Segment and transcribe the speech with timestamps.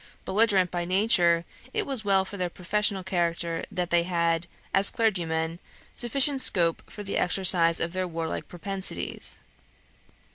[0.25, 1.45] Belligerent by nature,
[1.75, 5.59] it was well for their professional character that they had, as clergymen,
[5.95, 9.37] sufficient scope for the exercise of their warlike propensities.